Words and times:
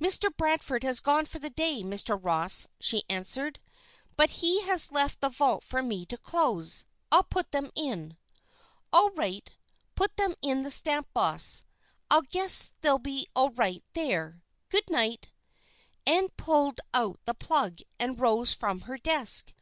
"Mr. 0.00 0.30
Bradford 0.36 0.84
has 0.84 1.00
gone 1.00 1.26
for 1.26 1.40
the 1.40 1.50
day, 1.50 1.82
Mr. 1.82 2.16
Ross," 2.16 2.68
she 2.78 3.02
answered, 3.10 3.58
"but 4.16 4.30
he 4.30 4.62
has 4.62 4.92
left 4.92 5.20
the 5.20 5.28
vault 5.28 5.64
for 5.64 5.82
me 5.82 6.06
to 6.06 6.16
close; 6.16 6.84
I'll 7.10 7.24
put 7.24 7.50
them 7.50 7.70
in." 7.74 8.16
"All 8.92 9.10
right. 9.10 9.50
Put 9.96 10.16
them 10.16 10.36
in 10.40 10.62
the 10.62 10.70
stamp 10.70 11.12
box; 11.12 11.64
I 12.08 12.20
guess 12.20 12.70
they'll 12.82 13.00
be 13.00 13.26
all 13.34 13.50
right 13.50 13.82
there. 13.94 14.44
Good 14.68 14.88
night!" 14.90 15.32
Ann 16.06 16.28
pulled 16.36 16.80
out 16.94 17.18
the 17.24 17.34
plug 17.34 17.78
and 17.98 18.20
rose 18.20 18.54
from 18.54 18.82
her 18.82 18.96
desk. 18.96 19.52